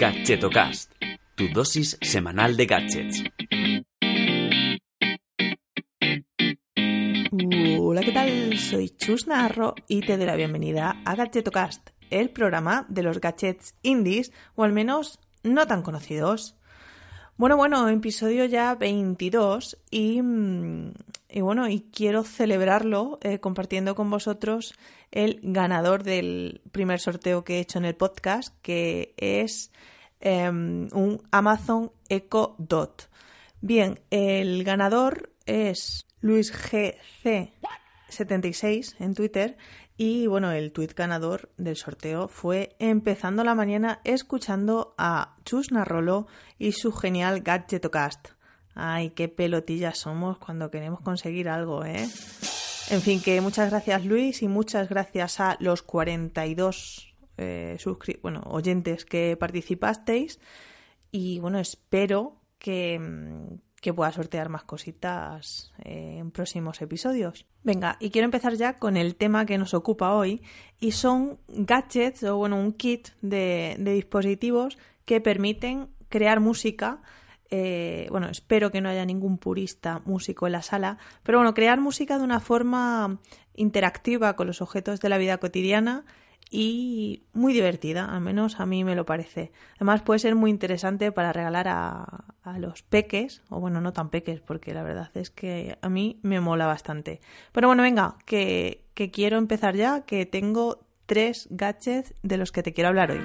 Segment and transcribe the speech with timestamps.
[0.00, 0.94] Gadgetocast,
[1.34, 3.22] tu dosis semanal de gadgets.
[7.78, 8.56] Hola, ¿qué tal?
[8.56, 13.74] Soy Chus Narro y te doy la bienvenida a Gadgetocast, el programa de los gadgets
[13.82, 16.56] indies, o al menos no tan conocidos.
[17.36, 20.94] Bueno, bueno, episodio ya 22 y, mm,
[21.32, 24.74] y bueno, y quiero celebrarlo eh, compartiendo con vosotros
[25.10, 29.70] el ganador del primer sorteo que he hecho en el podcast, que es
[30.20, 33.10] em, un Amazon Echo Dot.
[33.60, 39.56] Bien, el ganador es Luis GC76 en Twitter
[39.96, 46.26] y bueno, el tuit ganador del sorteo fue empezando la mañana escuchando a Chus Narrolo
[46.58, 48.39] y su genial Gadgetocast.
[48.74, 52.08] Ay, qué pelotillas somos cuando queremos conseguir algo, ¿eh?
[52.90, 57.78] En fin, que muchas gracias Luis y muchas gracias a los 42 eh,
[58.22, 60.40] bueno, oyentes que participasteis.
[61.12, 67.46] Y bueno, espero que, mm, que pueda sortear más cositas eh, en próximos episodios.
[67.62, 70.42] Venga, y quiero empezar ya con el tema que nos ocupa hoy
[70.78, 77.02] y son gadgets o bueno, un kit de, dispositivos que permiten crear música.
[77.50, 81.80] Eh, bueno, espero que no haya ningún purista músico en la sala, pero bueno, crear
[81.80, 83.18] música de una forma
[83.54, 86.04] interactiva con los objetos de la vida cotidiana
[86.50, 89.52] y muy divertida, al menos a mí me lo parece.
[89.76, 92.24] Además puede ser muy interesante para regalar a,
[92.58, 96.40] los peques, o bueno, no tan peques, porque la verdad es que a mí me
[96.40, 97.20] mola bastante.
[97.52, 102.64] Pero bueno, venga, que, que quiero empezar ya, que tengo tres gadgets de los que
[102.64, 103.20] te quiero hablar hoy.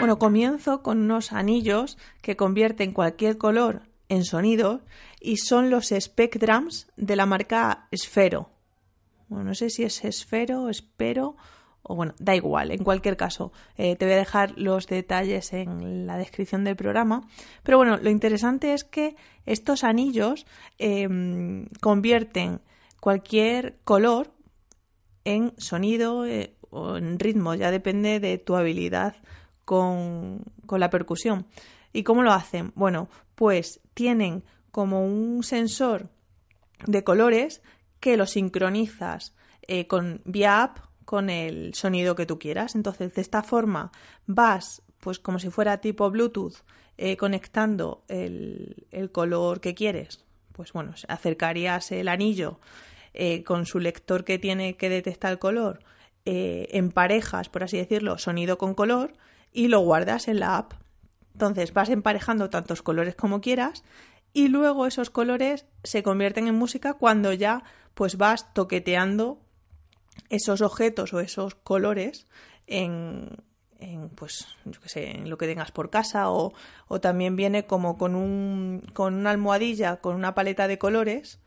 [0.00, 4.80] Bueno, comienzo con unos anillos que convierten cualquier color en sonido
[5.20, 8.48] y son los Spectrums de la marca Sfero.
[9.28, 11.36] Bueno, no sé si es esfero, espero,
[11.82, 16.06] o bueno, da igual, en cualquier caso, eh, te voy a dejar los detalles en
[16.06, 17.28] la descripción del programa.
[17.62, 20.46] Pero bueno, lo interesante es que estos anillos
[20.78, 22.62] em, convierten
[23.00, 24.32] cualquier color
[25.24, 29.16] en sonido eh, o en ritmo, ya depende de tu habilidad
[29.70, 31.46] con, la percusión.
[31.92, 32.72] ¿Y cómo lo hacen?
[32.74, 34.42] Bueno, pues tienen
[34.72, 36.08] como un sensor
[36.86, 37.62] de colores
[38.00, 39.32] que lo sincronizas
[39.62, 42.74] eh, con vía app con el sonido que tú quieras.
[42.74, 43.92] Entonces, de esta forma
[44.26, 46.64] vas, pues como si fuera tipo Bluetooth,
[46.98, 50.24] eh, conectando el, color que quieres.
[50.50, 52.58] Pues bueno, acercarías el anillo
[53.14, 55.84] eh, con su lector que tiene que detectar el color,
[56.24, 59.14] en parejas, por así decirlo, sonido con color,
[59.52, 60.74] y lo guardas en la app.
[61.32, 63.84] Entonces vas emparejando tantos colores como quieras
[64.32, 69.40] y luego esos colores se convierten en música cuando ya pues vas toqueteando
[70.28, 72.26] esos objetos o esos colores
[72.66, 73.42] en,
[74.14, 76.52] pues yo sé, en lo que tengas por casa o,
[76.86, 81.40] o, también viene como con un con una almohadilla con una paleta de colores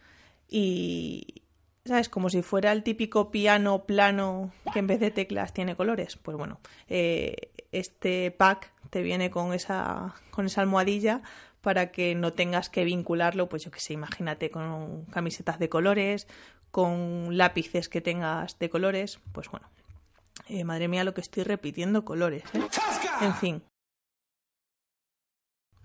[0.50, 1.44] y
[1.86, 6.18] sabes como si fuera el típico piano plano que en vez de teclas tiene colores
[6.18, 6.59] pues bueno
[6.90, 11.22] eh, este pack te viene con esa con esa almohadilla
[11.61, 16.28] para que no tengas que vincularlo, pues yo que sé, imagínate con camisetas de colores,
[16.72, 19.69] con lápices que tengas de colores, pues bueno.
[20.47, 22.44] Eh, madre mía, lo que estoy repitiendo colores.
[22.53, 22.62] ¿eh?
[23.22, 23.63] En fin.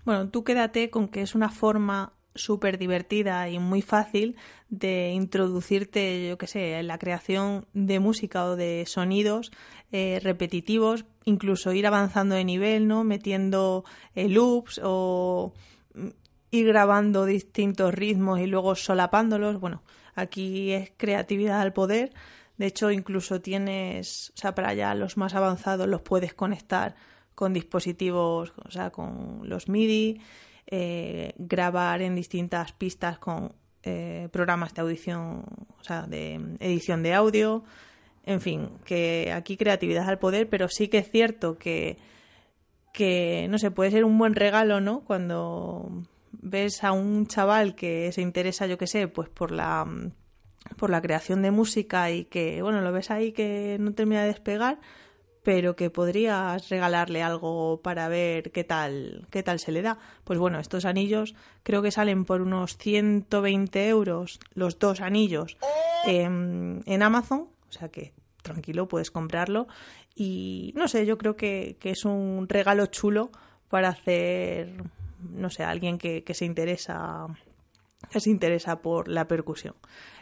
[0.03, 4.35] Bueno, tú quédate con que es una forma súper divertida y muy fácil
[4.69, 9.51] de introducirte, yo que sé, en la creación de música o de sonidos
[9.91, 13.03] eh, repetitivos, incluso ir avanzando de nivel, ¿no?
[13.03, 13.83] Metiendo
[14.15, 15.53] loops o
[16.51, 19.59] ir grabando distintos ritmos y luego solapándolos.
[19.59, 19.83] Bueno,
[20.15, 22.11] aquí es creatividad al poder.
[22.57, 26.95] De hecho, incluso tienes, o sea, para allá los más avanzados los puedes conectar
[27.35, 30.19] con dispositivos, o sea, con los MIDI,
[30.71, 35.43] eh, grabar en distintas pistas con eh, programas de audición,
[35.79, 37.63] o sea, de edición de audio.
[38.23, 41.97] En fin, que aquí creatividad al poder, pero sí que es cierto que,
[42.93, 44.99] que no sé, puede ser un buen regalo, ¿no?
[45.01, 46.03] Cuando
[46.33, 49.87] ves a un chaval que se interesa, yo qué sé, pues por la
[50.77, 54.27] por la creación de música y que, bueno, lo ves ahí que no termina de
[54.27, 54.79] despegar,
[55.49, 59.97] pero que podrías regalarle algo para ver qué tal, qué tal se le da.
[60.23, 65.57] Pues bueno, estos anillos creo que salen por unos 120 euros los dos anillos
[66.05, 68.13] en, en Amazon, o sea que
[68.43, 69.67] tranquilo, puedes comprarlo.
[70.13, 73.31] Y no sé, yo creo que, que es un regalo chulo
[73.69, 74.83] para hacer
[75.33, 77.25] no sé, alguien que, se interesa
[78.11, 79.75] que se interesa por la percusión.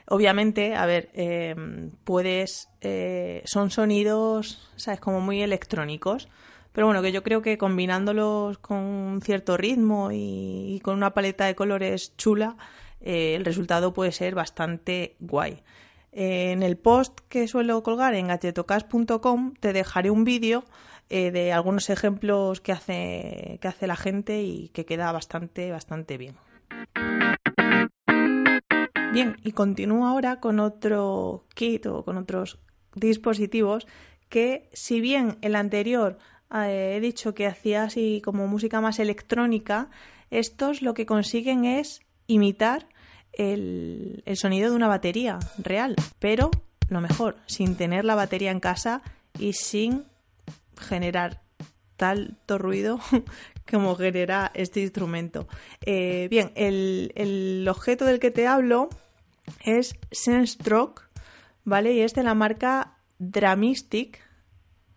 [0.08, 6.30] Obviamente, a ver, em, puedes, eh, son sonidos, sabes, como muy electrónicos,
[6.72, 11.46] pero bueno, que yo creo que combinándolos con un cierto ritmo y, con una paleta
[11.46, 12.56] de colores chula,
[13.02, 15.64] eh, el resultado puede ser bastante guay.
[16.12, 20.66] Eh, en el post que suelo colgar en gadgetocast.com te dejaré un vídeo
[21.10, 26.18] eh, de algunos ejemplos que hace, que hace la gente y que queda bastante, bastante
[26.18, 26.36] bien.
[29.18, 32.60] Bien, y continúo ahora con otro kit o con otros
[32.94, 33.88] dispositivos
[34.30, 36.20] que si bien el anterior
[36.54, 39.90] eh, he dicho que hacía así como música más electrónica,
[40.30, 42.90] estos lo que consiguen es imitar
[43.34, 46.52] el, sonido de una batería real, pero
[46.88, 49.02] lo mejor, sin tener la batería en casa
[49.40, 50.06] y sin
[50.80, 51.42] generar
[51.96, 53.00] tanto ruido
[53.72, 55.48] como genera este instrumento.
[55.82, 58.90] Eh, bien, el, el, objeto del que te hablo
[59.64, 61.04] es Senstroke,
[61.64, 61.94] ¿vale?
[61.94, 64.22] Y es de la marca Dramistic.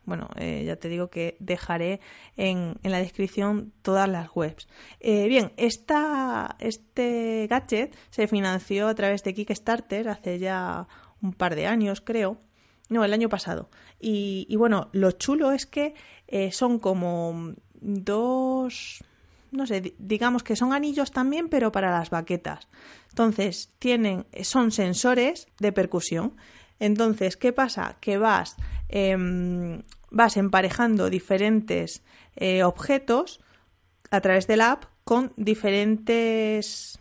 [0.04, 2.00] Bueno, eh, ya te digo que dejaré
[2.36, 4.66] en, en, la descripción todas las webs.
[4.98, 10.88] Eh, bien, esta, este gadget se financió a través de Kickstarter hace ya
[11.22, 12.40] un par de años, creo.
[12.88, 13.70] No, el año pasado.
[14.00, 15.94] Y, bueno, lo chulo es que
[16.26, 19.04] eh, son como dos,
[19.50, 22.68] no sé, digamos que son anillos también, pero para las baquetas.
[23.08, 26.36] Entonces, tienen, son sensores de percusión.
[26.78, 27.96] Entonces, ¿qué pasa?
[28.00, 28.56] Que vas,
[28.88, 32.02] em, vas emparejando diferentes
[32.36, 33.40] eh, objetos
[34.10, 37.00] a través de la app con diferentes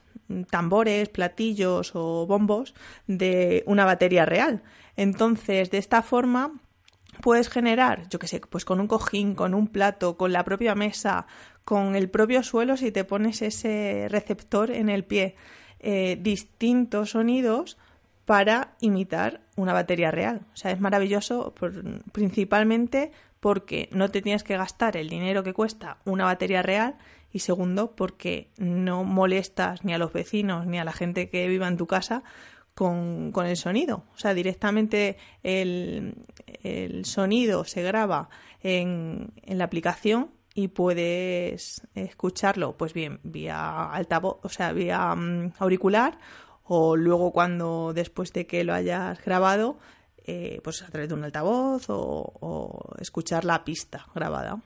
[0.49, 2.73] tambores, platillos o bombos
[3.07, 4.63] de una batería real.
[4.95, 6.53] Entonces, de esta forma
[7.21, 10.75] puedes generar, yo qué sé, pues con un cojín, con un plato, con la propia
[10.75, 11.25] mesa,
[11.69, 15.35] con el propio suelo, si te pones ese receptor en el pie,
[15.79, 17.77] eh, distintos sonidos
[18.25, 20.47] para imitar una batería real.
[20.51, 21.53] O sea, es maravilloso
[22.11, 26.97] principalmente porque no te tienes que gastar el dinero que cuesta una batería real
[27.31, 31.67] y segundo porque no molestas ni a los vecinos ni a la gente que viva
[31.67, 32.23] en tu casa
[32.73, 34.05] con, el sonido.
[34.15, 36.15] O sea, directamente el,
[37.03, 38.29] sonido se graba
[38.63, 45.53] en, en, la aplicación y puedes escucharlo, pues bien, vía altavoz, o sea, vía mm,
[45.57, 46.19] auricular
[46.65, 49.79] o luego cuando después de que lo hayas grabado,
[50.25, 54.61] eh, pues a través de un altavoz o escuchar la pista grabada.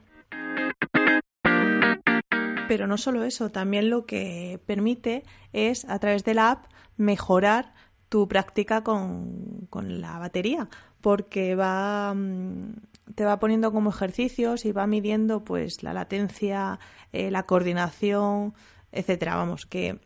[2.68, 6.66] Pero no solo eso, también lo que permite es a través de la app
[6.98, 7.76] mejorar
[8.14, 10.70] tu práctica con, la batería,
[11.02, 12.76] porque va mm,
[13.16, 16.78] te va poniendo como ejercicios y va midiendo pues la latencia,
[17.12, 18.54] eh, la coordinación,
[18.92, 19.36] etcétera.
[19.36, 20.00] Vamos, que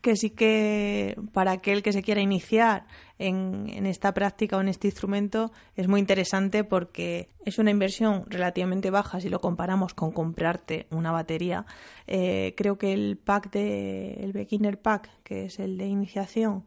[0.00, 2.86] que sí que para aquel que se quiera iniciar
[3.18, 8.90] en, esta práctica o en este instrumento es muy interesante porque es una inversión relativamente
[8.90, 11.64] baja si lo comparamos con comprarte una batería.
[12.06, 16.64] Eh, creo que el pack de el beginner pack, que es el de iniciación,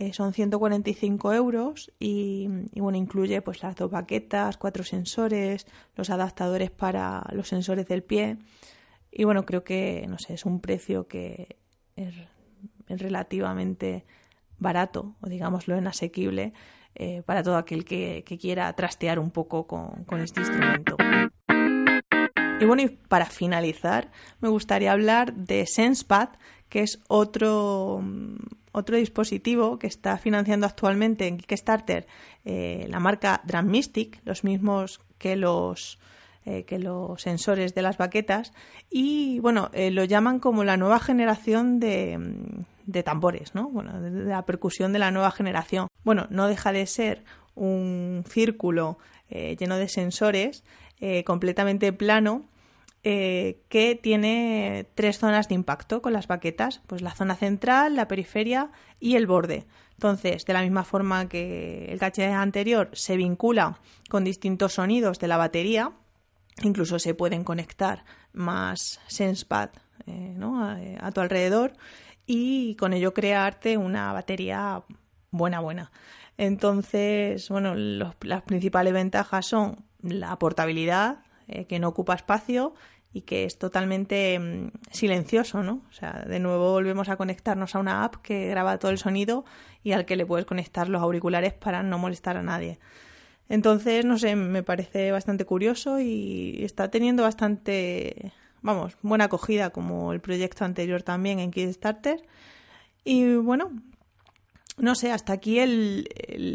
[0.00, 2.46] eh, son 145 euros y,
[2.76, 5.66] bueno, incluye pues las dos baquetas, cuatro sensores,
[5.96, 8.38] los adaptadores para los sensores del pie.
[9.10, 11.56] Y bueno, creo que, no sé, es un precio que
[11.96, 12.14] es
[12.86, 14.04] relativamente
[14.60, 16.52] barato, o digámoslo en asequible,
[16.94, 20.96] eh, para todo aquel que, quiera trastear un poco con, con este instrumento.
[22.60, 26.28] Y bueno, y para finalizar, me gustaría hablar de SensePad,
[26.68, 28.00] que es otro,
[28.78, 32.06] otro dispositivo que está financiando actualmente en Kickstarter
[32.44, 35.98] eh, la marca Drummistic, los mismos que los
[36.46, 38.52] eh, que los sensores de las baquetas
[38.90, 42.18] y bueno, eh, lo llaman como la nueva generación de,
[42.86, 43.68] de tambores, ¿no?
[43.68, 45.88] Bueno, de, la percusión de la nueva generación.
[46.04, 48.98] Bueno, no deja de ser un círculo
[49.30, 50.64] lleno de sensores,
[51.26, 52.46] completamente plano,
[53.02, 58.70] que tiene tres zonas de impacto con las baquetas, pues la zona central, la periferia
[59.00, 59.66] y el borde.
[59.92, 63.78] Entonces, de la misma forma que el gadget anterior se vincula
[64.10, 65.92] con distintos sonidos de la batería,
[66.62, 69.70] Incluso se pueden conectar más SensePad
[70.06, 71.72] eh, a, tu alrededor
[72.26, 74.82] y con ello crearte una batería
[75.30, 75.92] buena, buena.
[76.36, 82.74] Entonces, bueno, las principales ventajas son la portabilidad, eh, que no ocupa espacio
[83.12, 85.82] y que es totalmente mm, silencioso, ¿no?
[85.88, 89.44] O sea, de nuevo volvemos a conectarnos a una app que graba todo el sonido
[89.82, 92.78] y al que le puedes conectar los auriculares para no molestar a nadie.
[93.48, 100.12] Entonces, no sé, me parece bastante curioso y está teniendo bastante, vamos, buena acogida como
[100.12, 102.22] el proyecto anterior también en Kickstarter.
[103.04, 103.70] Y bueno,
[104.78, 106.06] no sé, hasta aquí el,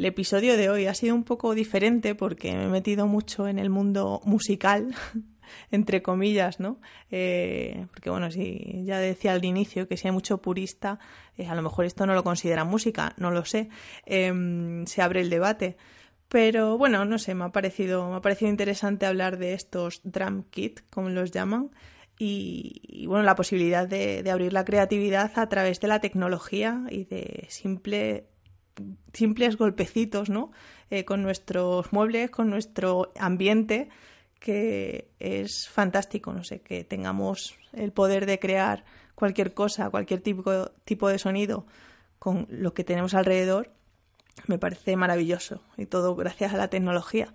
[0.04, 3.70] episodio de hoy ha sido un poco diferente porque me he metido mucho en el
[3.70, 4.96] mundo musical
[5.72, 6.80] entre comillas, ¿no?
[7.12, 11.00] Eh, porque bueno, si ya decía al inicio que si hay mucho purista,
[11.38, 13.70] eh, a lo mejor esto no lo considera música, no lo sé,
[14.06, 15.78] em, se abre el debate.
[16.30, 20.44] Pero bueno, no sé, me ha parecido, me ha parecido interesante hablar de estos drum
[20.50, 21.70] kit, como los llaman,
[22.26, 27.46] y, bueno, la posibilidad de, abrir la creatividad a través de la tecnología y de
[27.50, 28.28] simple,
[29.12, 30.52] simples golpecitos, ¿no?
[30.90, 33.90] Eh, con nuestros muebles, con nuestro ambiente,
[34.40, 40.72] que es fantástico, no sé, que tengamos el poder de crear cualquier cosa, cualquier tipo,
[40.86, 41.66] tipo de sonido
[42.20, 43.72] con lo que tenemos alrededor,
[44.48, 47.34] me parece maravilloso y todo gracias a la tecnología.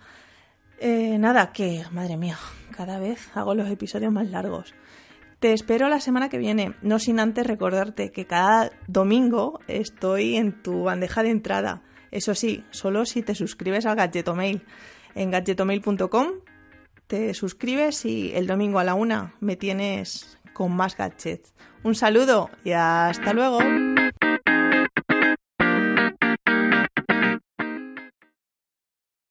[0.81, 2.39] Eh, nada, que, madre mía,
[2.77, 4.75] cada vez hago los episodios más largos.
[5.41, 10.63] Te espero la semana que viene, no sin antes recordarte que cada domingo estoy en
[10.63, 11.83] tu bandeja de entrada.
[12.11, 14.63] Eso sí, solo si te suscribes al Gadgetomail.
[15.15, 16.27] En gadgetomail.com
[17.07, 21.55] te suscribes y el domingo a la una me tienes con más gadgets.
[21.83, 23.61] Un saludo y hasta luego.